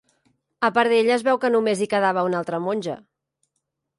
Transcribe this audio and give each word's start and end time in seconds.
A 0.69 0.71
part 0.77 0.93
d'ella 0.93 1.13
es 1.15 1.25
veu 1.27 1.39
que 1.43 1.51
només 1.57 1.85
hi 1.85 1.89
quedava 1.93 2.25
una 2.31 2.39
altra 2.41 2.63
monja. 2.69 2.99